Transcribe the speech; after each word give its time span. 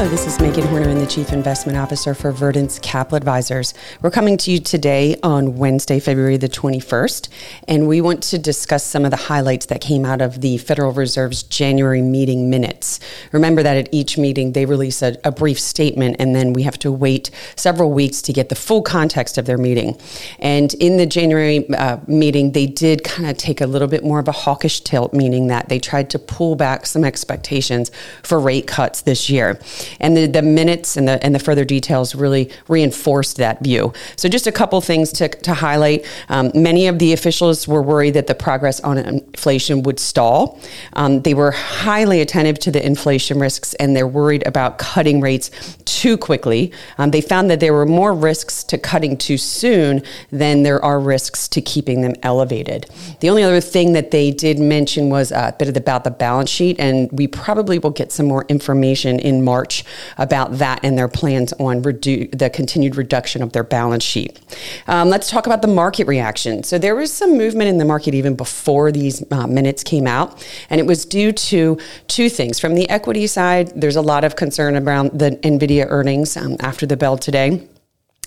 Hello, 0.00 0.10
this 0.10 0.26
is 0.26 0.40
Megan 0.40 0.64
Horneman, 0.64 0.92
and 0.92 1.00
the 1.02 1.06
Chief 1.06 1.30
Investment 1.30 1.76
Officer 1.76 2.14
for 2.14 2.32
Verdence 2.32 2.78
Capital 2.78 3.18
Advisors. 3.18 3.74
We're 4.00 4.10
coming 4.10 4.38
to 4.38 4.50
you 4.50 4.58
today 4.58 5.14
on 5.22 5.58
Wednesday, 5.58 6.00
February 6.00 6.38
the 6.38 6.48
21st, 6.48 7.28
and 7.68 7.86
we 7.86 8.00
want 8.00 8.22
to 8.22 8.38
discuss 8.38 8.82
some 8.82 9.04
of 9.04 9.10
the 9.10 9.18
highlights 9.18 9.66
that 9.66 9.82
came 9.82 10.06
out 10.06 10.22
of 10.22 10.40
the 10.40 10.56
Federal 10.56 10.92
Reserve's 10.92 11.42
January 11.42 12.00
meeting 12.00 12.48
minutes. 12.48 12.98
Remember 13.32 13.62
that 13.62 13.76
at 13.76 13.90
each 13.92 14.16
meeting, 14.16 14.52
they 14.52 14.64
release 14.64 15.02
a, 15.02 15.18
a 15.22 15.30
brief 15.30 15.60
statement, 15.60 16.16
and 16.18 16.34
then 16.34 16.54
we 16.54 16.62
have 16.62 16.78
to 16.78 16.90
wait 16.90 17.30
several 17.54 17.92
weeks 17.92 18.22
to 18.22 18.32
get 18.32 18.48
the 18.48 18.54
full 18.54 18.80
context 18.80 19.36
of 19.36 19.44
their 19.44 19.58
meeting. 19.58 20.00
And 20.38 20.72
in 20.72 20.96
the 20.96 21.04
January 21.04 21.68
uh, 21.74 21.98
meeting, 22.06 22.52
they 22.52 22.66
did 22.66 23.04
kind 23.04 23.28
of 23.28 23.36
take 23.36 23.60
a 23.60 23.66
little 23.66 23.86
bit 23.86 24.02
more 24.02 24.18
of 24.18 24.28
a 24.28 24.32
hawkish 24.32 24.80
tilt, 24.80 25.12
meaning 25.12 25.48
that 25.48 25.68
they 25.68 25.78
tried 25.78 26.08
to 26.08 26.18
pull 26.18 26.56
back 26.56 26.86
some 26.86 27.04
expectations 27.04 27.90
for 28.22 28.40
rate 28.40 28.66
cuts 28.66 29.02
this 29.02 29.28
year. 29.28 29.60
And 30.00 30.16
the, 30.16 30.26
the 30.26 30.42
minutes 30.42 30.96
and 30.96 31.06
the, 31.06 31.22
and 31.24 31.34
the 31.34 31.38
further 31.38 31.64
details 31.64 32.14
really 32.14 32.50
reinforced 32.68 33.36
that 33.36 33.62
view. 33.62 33.92
So, 34.16 34.28
just 34.28 34.46
a 34.46 34.52
couple 34.52 34.80
things 34.80 35.12
to, 35.12 35.28
to 35.28 35.54
highlight. 35.54 36.06
Um, 36.28 36.50
many 36.54 36.86
of 36.86 36.98
the 36.98 37.12
officials 37.12 37.68
were 37.68 37.82
worried 37.82 38.14
that 38.14 38.26
the 38.26 38.34
progress 38.34 38.80
on 38.80 38.98
inflation 38.98 39.82
would 39.82 40.00
stall. 40.00 40.58
Um, 40.94 41.22
they 41.22 41.34
were 41.34 41.50
highly 41.50 42.20
attentive 42.20 42.58
to 42.60 42.70
the 42.70 42.84
inflation 42.84 43.38
risks 43.38 43.74
and 43.74 43.94
they're 43.94 44.06
worried 44.06 44.46
about 44.46 44.78
cutting 44.78 45.20
rates 45.20 45.50
too 45.84 46.16
quickly. 46.16 46.72
Um, 46.98 47.10
they 47.10 47.20
found 47.20 47.50
that 47.50 47.60
there 47.60 47.72
were 47.72 47.86
more 47.86 48.14
risks 48.14 48.64
to 48.64 48.78
cutting 48.78 49.16
too 49.16 49.36
soon 49.36 50.02
than 50.30 50.62
there 50.62 50.82
are 50.84 51.00
risks 51.00 51.48
to 51.48 51.60
keeping 51.60 52.00
them 52.00 52.14
elevated. 52.22 52.86
The 53.20 53.30
only 53.30 53.42
other 53.42 53.60
thing 53.60 53.92
that 53.92 54.10
they 54.10 54.30
did 54.30 54.58
mention 54.58 55.10
was 55.10 55.32
a 55.32 55.54
bit 55.58 55.76
about 55.76 56.04
the 56.04 56.10
balance 56.10 56.50
sheet, 56.50 56.78
and 56.78 57.10
we 57.12 57.26
probably 57.26 57.78
will 57.78 57.90
get 57.90 58.12
some 58.12 58.26
more 58.26 58.44
information 58.48 59.18
in 59.18 59.44
March 59.44 59.79
About 60.18 60.58
that 60.58 60.80
and 60.82 60.96
their 60.98 61.08
plans 61.08 61.52
on 61.54 61.82
redu- 61.82 62.36
the 62.36 62.50
continued 62.50 62.96
reduction 62.96 63.42
of 63.42 63.52
their 63.52 63.64
balance 63.64 64.04
sheet. 64.04 64.38
Um, 64.86 65.08
let's 65.08 65.30
talk 65.30 65.46
about 65.46 65.62
the 65.62 65.68
market 65.68 66.06
reaction. 66.06 66.62
So 66.62 66.78
there 66.78 66.94
was 66.94 67.12
some 67.12 67.36
movement 67.36 67.68
in 67.68 67.78
the 67.78 67.84
market 67.84 68.14
even 68.14 68.34
before 68.34 68.92
these 68.92 69.24
uh, 69.30 69.46
minutes 69.46 69.82
came 69.82 70.06
out, 70.06 70.46
and 70.68 70.80
it 70.80 70.86
was 70.86 71.04
due 71.04 71.32
to 71.32 71.78
two 72.08 72.28
things. 72.28 72.58
From 72.58 72.74
the 72.74 72.88
equity 72.88 73.26
side, 73.26 73.72
there's 73.80 73.96
a 73.96 74.02
lot 74.02 74.24
of 74.24 74.36
concern 74.36 74.76
around 74.76 75.18
the 75.18 75.32
NVIDIA 75.42 75.86
earnings 75.88 76.36
um, 76.36 76.56
after 76.60 76.86
the 76.86 76.96
bell 76.96 77.16
today. 77.16 77.66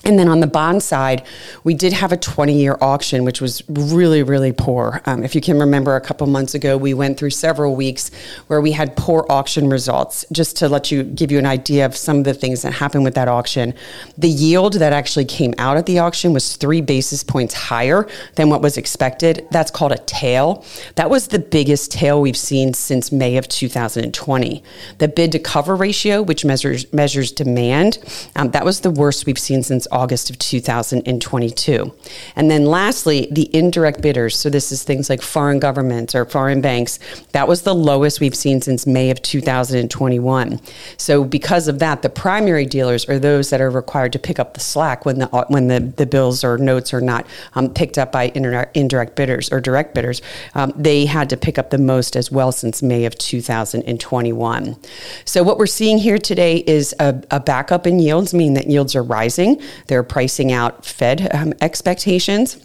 And 0.06 0.20
then 0.20 0.28
on 0.28 0.42
the 0.42 0.48
bond 0.48 0.84
side, 0.84 1.26
we 1.64 1.74
did 1.74 1.94
have 1.94 2.12
a 2.12 2.18
20 2.18 2.54
year 2.54 2.78
auction, 2.82 3.24
which 3.24 3.40
was 3.40 3.64
really, 3.70 4.22
really 4.22 4.52
poor. 4.52 5.02
Um, 5.06 5.24
if 5.24 5.34
you 5.34 5.40
can 5.40 5.58
remember, 5.60 5.96
a 5.96 6.02
couple 6.02 6.28
months 6.28 6.54
ago, 6.54 6.78
we 6.78 6.94
went 6.94 7.18
through 7.18 7.30
several 7.30 7.76
weeks 7.76 8.12
where 8.48 8.60
we 8.60 8.74
had 8.74 8.98
poor 8.98 9.26
auction 9.30 9.70
results. 9.70 10.26
Just 10.32 10.58
to 10.58 10.68
let 10.68 10.92
you 10.92 11.04
give 11.04 11.32
you 11.32 11.40
an 11.40 11.46
idea 11.46 11.86
of 11.86 11.96
some 11.96 12.18
of 12.18 12.24
the 12.26 12.34
things 12.34 12.64
that 12.64 12.74
happened 12.74 13.06
with 13.06 13.16
that 13.16 13.30
auction, 13.30 13.74
the 14.18 14.28
yield 14.28 14.74
that 14.74 14.92
actually 14.92 15.26
came 15.26 15.54
out 15.58 15.78
at 15.78 15.86
the 15.86 16.00
auction 16.00 16.34
was 16.34 16.58
three 16.58 16.82
basis 16.82 17.24
points 17.24 17.54
higher 17.54 18.08
than 18.36 18.50
what 18.50 18.62
was 18.62 18.78
expected. 18.78 19.48
That's 19.52 19.72
called 19.72 19.94
a 19.94 19.98
tail. 20.00 20.66
That 20.96 21.10
was 21.10 21.28
the 21.28 21.40
biggest 21.40 21.94
tail 21.94 22.20
we've 22.22 22.36
seen 22.36 22.74
since 22.74 23.12
May 23.12 23.38
of 23.38 23.48
2020. 23.48 24.64
The 24.98 25.08
bid 25.08 25.32
to 25.32 25.40
cover 25.40 25.78
ratio, 25.78 26.22
which 26.22 26.44
measures 26.44 26.92
measures 26.92 27.32
demand, 27.32 28.00
um, 28.36 28.52
that 28.52 28.66
was 28.66 28.82
the 28.82 28.92
worst 28.92 29.26
we've 29.26 29.40
seen 29.40 29.64
since 29.64 29.88
August 29.94 30.30
of 30.30 30.40
2022. 30.40 31.94
And 32.36 32.52
then 32.52 32.66
lastly, 32.66 33.28
the 33.32 33.56
indirect 33.56 34.02
bidders. 34.02 34.38
So 34.38 34.50
this 34.50 34.72
is 34.72 34.84
things 34.84 35.10
like 35.10 35.22
foreign 35.22 35.60
governments 35.60 36.16
or 36.16 36.26
foreign 36.26 36.60
banks. 36.60 37.00
That 37.32 37.48
was 37.48 37.62
the 37.62 37.76
lowest 37.76 38.20
we've 38.20 38.36
seen 38.36 38.60
since 38.60 38.88
May 38.88 39.12
of 39.12 39.22
2021. 39.22 40.60
So 40.98 41.24
because 41.24 41.68
of 41.68 41.80
that, 41.80 42.02
the 42.02 42.10
primary 42.10 42.66
dealers 42.66 43.08
are 43.08 43.20
those 43.20 43.52
that 43.52 43.62
are 43.62 43.70
required 43.70 44.14
to 44.14 44.20
pick 44.20 44.40
up 44.40 44.56
the 44.56 44.60
slack 44.60 45.06
when 45.06 45.20
the 45.20 45.28
when 45.48 45.68
the, 45.68 45.80
the 45.80 46.06
bills 46.06 46.44
or 46.44 46.58
notes 46.58 46.94
are 46.94 47.02
not 47.02 47.26
um, 47.54 47.70
picked 47.70 47.98
up 47.98 48.12
by 48.12 48.32
indirect 48.34 49.16
bidders 49.16 49.52
or 49.52 49.62
direct 49.62 49.94
bidders. 49.94 50.22
Um, 50.56 50.74
they 50.76 51.06
had 51.06 51.30
to 51.30 51.38
pick 51.38 51.58
up 51.58 51.70
the 51.70 51.78
most 51.78 52.16
as 52.16 52.32
well 52.32 52.52
since 52.52 52.82
May 52.82 53.06
of 53.06 53.16
2021. 53.18 54.78
So 55.26 55.44
what 55.44 55.58
we're 55.58 55.66
seeing 55.68 55.98
here 55.98 56.18
today 56.18 56.58
is 56.66 56.96
a, 57.00 57.22
a 57.32 57.40
backup 57.40 57.86
in 57.86 58.00
yields, 58.00 58.34
meaning 58.34 58.56
that 58.56 58.68
yields 58.68 58.96
are 58.96 59.04
rising. 59.04 59.62
They're 59.88 60.04
pricing 60.04 60.52
out 60.52 60.86
Fed 60.86 61.34
um, 61.34 61.54
expectations. 61.62 62.58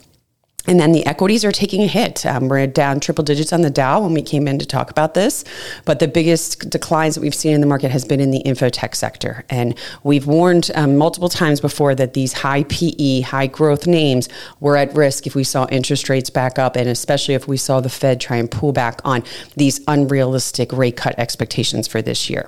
And 0.68 0.78
then 0.78 0.92
the 0.92 1.06
equities 1.06 1.46
are 1.46 1.52
taking 1.52 1.82
a 1.82 1.86
hit. 1.86 2.26
Um, 2.26 2.48
we're 2.48 2.66
down 2.66 3.00
triple 3.00 3.24
digits 3.24 3.54
on 3.54 3.62
the 3.62 3.70
Dow 3.70 4.02
when 4.02 4.12
we 4.12 4.20
came 4.20 4.46
in 4.46 4.58
to 4.58 4.66
talk 4.66 4.90
about 4.90 5.14
this. 5.14 5.42
But 5.86 5.98
the 5.98 6.08
biggest 6.08 6.68
declines 6.68 7.14
that 7.14 7.22
we've 7.22 7.34
seen 7.34 7.54
in 7.54 7.62
the 7.62 7.66
market 7.66 7.90
has 7.90 8.04
been 8.04 8.20
in 8.20 8.32
the 8.32 8.42
infotech 8.44 8.94
sector. 8.94 9.46
And 9.48 9.78
we've 10.02 10.26
warned 10.26 10.70
um, 10.74 10.98
multiple 10.98 11.30
times 11.30 11.62
before 11.62 11.94
that 11.94 12.12
these 12.12 12.34
high 12.34 12.64
PE, 12.64 13.22
high 13.22 13.46
growth 13.46 13.86
names 13.86 14.28
were 14.60 14.76
at 14.76 14.94
risk 14.94 15.26
if 15.26 15.34
we 15.34 15.42
saw 15.42 15.66
interest 15.70 16.10
rates 16.10 16.28
back 16.28 16.58
up, 16.58 16.76
and 16.76 16.86
especially 16.86 17.32
if 17.34 17.48
we 17.48 17.56
saw 17.56 17.80
the 17.80 17.88
Fed 17.88 18.20
try 18.20 18.36
and 18.36 18.50
pull 18.50 18.72
back 18.72 19.00
on 19.04 19.24
these 19.56 19.80
unrealistic 19.88 20.70
rate 20.72 20.98
cut 20.98 21.18
expectations 21.18 21.88
for 21.88 22.02
this 22.02 22.28
year. 22.28 22.46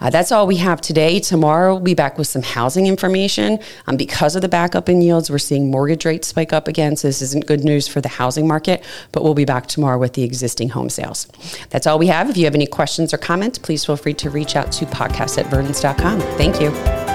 Uh, 0.00 0.10
that's 0.10 0.32
all 0.32 0.46
we 0.46 0.56
have 0.56 0.80
today. 0.80 1.20
Tomorrow, 1.20 1.74
we'll 1.74 1.82
be 1.82 1.94
back 1.94 2.18
with 2.18 2.26
some 2.26 2.42
housing 2.42 2.86
information. 2.86 3.58
Um, 3.86 3.96
because 3.96 4.36
of 4.36 4.42
the 4.42 4.48
backup 4.48 4.88
in 4.88 5.02
yields, 5.02 5.30
we're 5.30 5.38
seeing 5.38 5.70
mortgage 5.70 6.04
rates 6.04 6.28
spike 6.28 6.52
up 6.52 6.68
again. 6.68 6.96
So, 6.96 7.08
this 7.08 7.22
isn't 7.22 7.46
good 7.46 7.64
news 7.64 7.88
for 7.88 8.00
the 8.00 8.08
housing 8.08 8.46
market, 8.46 8.84
but 9.12 9.22
we'll 9.22 9.34
be 9.34 9.44
back 9.44 9.66
tomorrow 9.66 9.98
with 9.98 10.14
the 10.14 10.22
existing 10.22 10.70
home 10.70 10.90
sales. 10.90 11.26
That's 11.70 11.86
all 11.86 11.98
we 11.98 12.08
have. 12.08 12.30
If 12.30 12.36
you 12.36 12.44
have 12.44 12.54
any 12.54 12.66
questions 12.66 13.12
or 13.14 13.18
comments, 13.18 13.58
please 13.58 13.84
feel 13.84 13.96
free 13.96 14.14
to 14.14 14.30
reach 14.30 14.56
out 14.56 14.72
to 14.72 14.86
podcast 14.86 15.38
at 15.38 15.46
verdence.com. 15.46 16.20
Thank 16.36 16.60
you. 16.60 17.13